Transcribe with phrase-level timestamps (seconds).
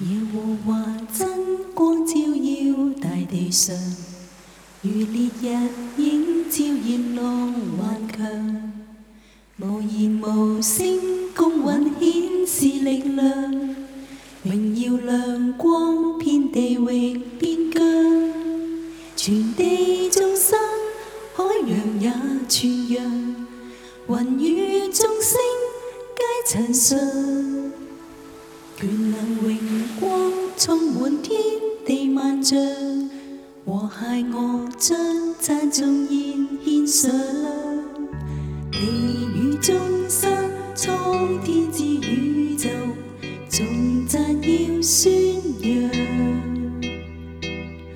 [0.00, 1.28] 耀和华真
[1.74, 3.74] 光照耀大地上，
[4.80, 5.28] 如烈
[5.96, 8.70] 日映照热浪顽强，
[9.56, 11.00] 无言无声
[11.34, 13.74] 共蕴显示力量，
[14.44, 17.84] 荣耀亮光遍地域边疆，
[19.16, 20.56] 全地众生
[21.34, 22.12] 海洋也
[22.48, 23.04] 全洋，
[24.10, 25.40] 云雨众星
[26.14, 27.87] 皆尘述。
[28.80, 29.56] 全能荣
[29.98, 30.22] 光
[30.56, 31.36] 充满天
[31.84, 32.56] 地万丈，
[33.66, 34.96] 和谐我将
[35.40, 37.10] 赞颂献上。
[38.70, 39.74] 地与众
[40.08, 40.32] 生，
[40.76, 42.68] 苍天之宇宙，
[43.50, 45.10] 重赞要宣
[45.60, 45.90] 扬。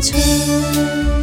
[0.10, 1.17] 春。